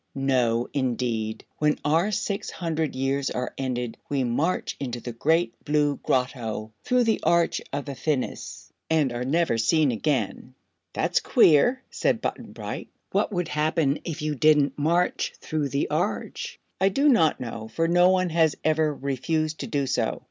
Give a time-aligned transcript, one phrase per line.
[0.15, 1.45] "No, indeed.
[1.59, 7.03] When our six hundred years are ended we march into the Great Blue Grotto, through
[7.03, 10.55] the Arch of Phinis, and are never seen again."
[10.93, 12.87] "That's queer," said Button Bright.
[13.11, 17.87] "What would happen if you didn't march through the Arch?" "I do not know, for
[17.87, 20.19] no one has ever refused to do so.